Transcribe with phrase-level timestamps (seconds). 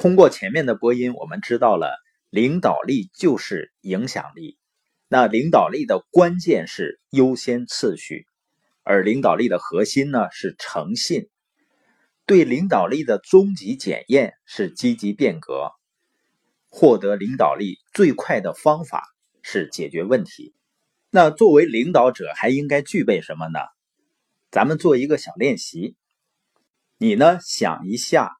[0.00, 1.98] 通过前面的播音，我们知道了
[2.30, 4.56] 领导力就是影响力。
[5.08, 8.24] 那领导力的关键是优先次序，
[8.84, 11.28] 而领导力的核心呢是诚信。
[12.26, 15.72] 对领导力的终极检验是积极变革。
[16.68, 19.02] 获得领导力最快的方法
[19.42, 20.54] 是解决问题。
[21.10, 23.58] 那作为领导者还应该具备什么呢？
[24.52, 25.96] 咱们做一个小练习。
[26.98, 28.37] 你呢想一下。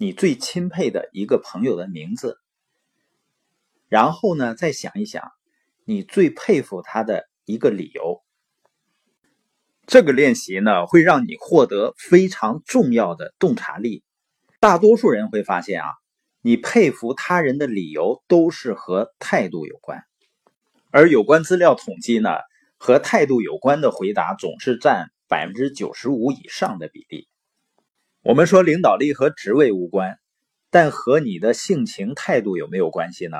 [0.00, 2.38] 你最钦佩的一个朋友的名字，
[3.88, 5.32] 然后呢，再想一想
[5.84, 8.22] 你最佩服他的一个理由。
[9.88, 14.04] 这个练习呢，会让你获得非常重要的洞察力。
[14.60, 15.88] 大多数人会发现啊，
[16.42, 20.04] 你佩服他人的理由都是和态度有关，
[20.92, 22.30] 而有关资料统计呢，
[22.76, 27.26] 和态度有关的回答总是占百分之九十五以上的比例。
[28.22, 30.18] 我们说领导力和职位无关，
[30.70, 33.38] 但和你的性情态度有没有关系呢？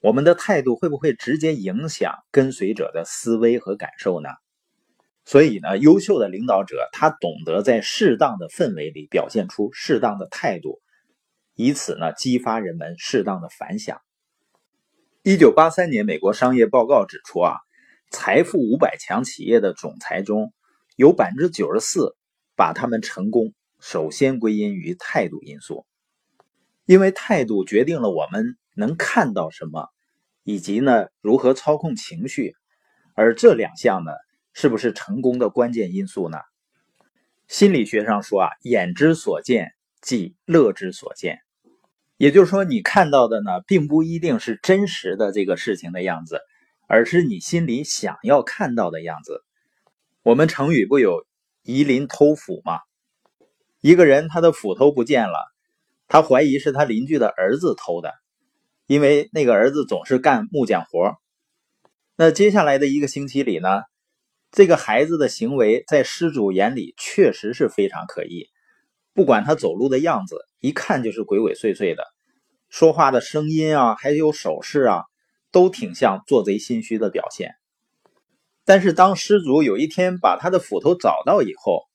[0.00, 4.28] 我们的态度会不会直接影响跟随者的思维和感受呢？
[5.24, 10.80] 所以呢，优秀的领导者他懂得在适当的氛围里表现出适当的态度，
[11.54, 14.00] 以此呢激发人们适当的反响。
[15.22, 17.54] 一九八三年，美国商业报告指出啊，
[18.10, 20.52] 财富五百强企业的总裁中
[20.96, 22.16] 有百分之九十四
[22.56, 23.54] 把他们成功。
[23.80, 25.86] 首先归因于态度因素，
[26.86, 29.88] 因为态度决定了我们能看到什么，
[30.44, 32.54] 以及呢如何操控情绪，
[33.14, 34.12] 而这两项呢
[34.52, 36.38] 是不是成功的关键因素呢？
[37.48, 41.40] 心理学上说啊，眼之所见即乐之所见，
[42.16, 46.40] 也就是说你看到的呢并不一定是真实的这个事情的样子，
[46.86, 49.42] 而是你心里想要看到的样子。
[50.22, 51.26] 我们成语不有
[51.62, 52.80] 夷陵偷斧吗？
[53.80, 55.38] 一个人他的斧头不见了，
[56.08, 58.12] 他怀疑是他邻居的儿子偷的，
[58.86, 61.14] 因为那个儿子总是干木匠活。
[62.16, 63.82] 那接下来的一个星期里呢，
[64.50, 68.48] 这个孩子的行为在失主眼里确实是非常可疑。
[69.14, 72.04] 不管他走路的样子，一看就是鬼鬼祟祟的，
[72.68, 75.04] 说话的声音啊，还有手势啊，
[75.52, 77.54] 都挺像做贼心虚的表现。
[78.64, 81.88] 但是当失主有一天把他的斧头找到以后，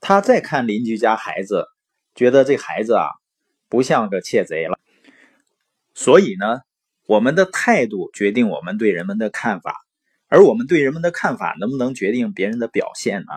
[0.00, 1.66] 他再看邻居家孩子，
[2.14, 3.06] 觉得这孩子啊
[3.68, 4.78] 不像个窃贼了。
[5.94, 6.60] 所以呢，
[7.06, 9.74] 我们的态度决定我们对人们的看法，
[10.26, 13.32] 而我们对人们的看法能不能决定别人的表现呢？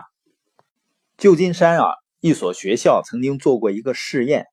[1.16, 4.46] 旧金山啊，一所学校曾经做过一个试验，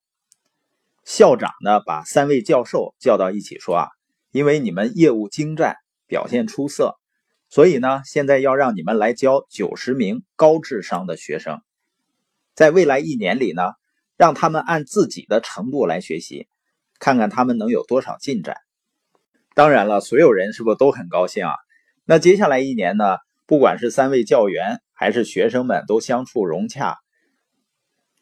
[1.04, 3.88] 校长呢把三位教授叫到一起说啊，
[4.30, 5.74] 因为你们业务精湛，
[6.06, 6.99] 表现出色，
[7.50, 11.60] 所以呢，现在要让你们来教九十名高智商的学生。
[12.54, 13.72] 在未来一年里呢，
[14.16, 16.46] 让他们按自己的程度来学习，
[17.00, 18.56] 看看他们能有多少进展。
[19.54, 21.54] 当然了，所有人是不是都很高兴啊？
[22.04, 23.16] 那接下来一年呢，
[23.46, 26.98] 不管是三位教员还是学生们，都相处融洽。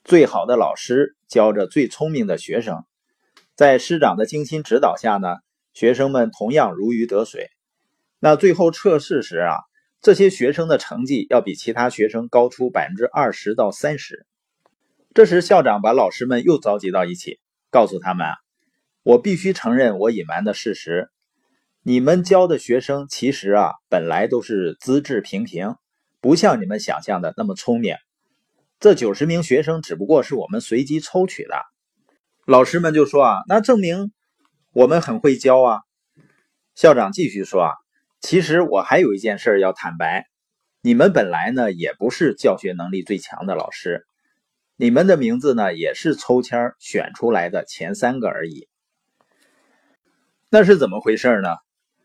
[0.05, 2.83] 最好的老师教着最聪明的学生，
[3.55, 5.37] 在师长的精心指导下呢，
[5.75, 7.50] 学生们同样如鱼得水。
[8.19, 9.56] 那最后测试时啊。
[10.01, 14.29] 这些学生的成绩要比其他学生高出百分之二十到三十。
[15.12, 18.34] 这时，校长把老师们又召集到一起，告诉他们：“啊，
[19.03, 21.11] 我必须承认我隐瞒的事实，
[21.83, 25.75] 你们教的学生其实啊，本来都是资质平平，
[26.21, 27.97] 不像你们想象的那么聪明。
[28.78, 31.57] 这九十名学生只不过是我们随机抽取的。”
[32.47, 34.12] 老师们就说：“啊，那证明
[34.73, 35.81] 我们很会教啊。”
[36.77, 37.73] 校长继续说：“啊。”
[38.21, 40.27] 其实我还有一件事要坦白，
[40.81, 44.06] 你们本来呢也不是教学能力最强的老师，
[44.77, 48.69] 你们的名字呢也是抽签选出来的前三个而已。
[50.51, 51.51] 那是怎么回事呢？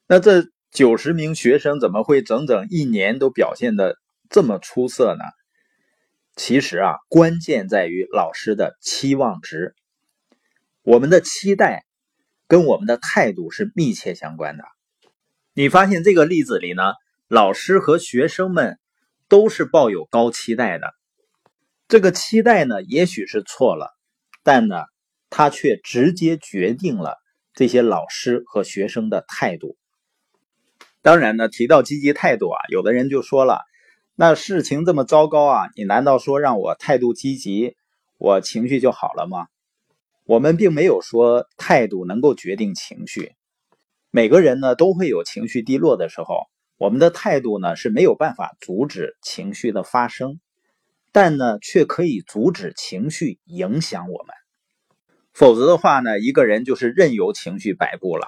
[0.06, 3.98] 那这九十名学生怎么会整整一年都表现的
[4.30, 5.24] 这么出色呢？
[6.36, 9.76] 其实啊，关键在于老师的期望值，
[10.82, 11.86] 我们的期待
[12.48, 14.64] 跟我们的态度是密切相关的。
[15.56, 16.82] 你发现这个例子里呢，
[17.28, 18.80] 老师和学生们
[19.28, 20.96] 都是抱有高期待的。
[21.88, 23.92] 这个期待呢，也许是错了，
[24.42, 24.86] 但呢，
[25.30, 27.18] 它却直接决定了
[27.54, 29.78] 这些老师和学生的态度。
[31.04, 33.62] 当然呢，提到积极态度啊，有的人就说了
[34.18, 37.76] ：“那事情这么糟糕啊，你难道说让我态度积极，
[38.18, 39.46] 我情绪就好了吗？”
[40.26, 43.34] 我们并没有说态度能够决定情绪。
[44.16, 46.46] 每个人呢都会有情绪低落的时候，
[46.78, 50.40] 我们的态度呢是没有办法阻止情绪的发生，
[51.12, 54.36] 但呢却可以阻止情绪影响我们。
[55.34, 58.28] 否则的话呢，一个人就是任由情绪摆布了。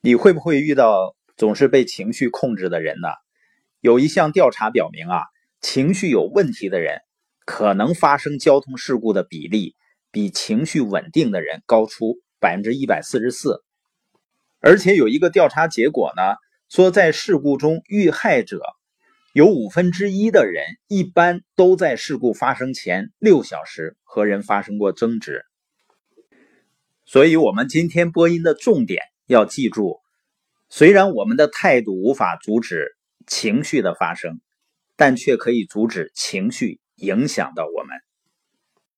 [0.00, 3.08] 你会不会遇到总是被情绪控制的人呢？
[3.82, 5.24] 有一项调查表明啊，
[5.60, 7.02] 情绪有问题的人
[7.44, 9.76] 可能发生交通事故的比例
[10.10, 13.62] 比情绪稳定的人高出百分之一百四十四。
[14.60, 16.22] 而且有一个调查结果呢，
[16.68, 18.60] 说在事故中遇害者
[19.32, 25.44] 有五分之一的人一般都在事故发生前六小时和人发生过争执。
[27.06, 30.00] 所以，我们今天播音的重点要记住：
[30.68, 32.96] 虽然我们的态度无法阻止
[33.26, 34.40] 情绪的发生，
[34.96, 37.96] 但却可以阻止情绪影响到我们。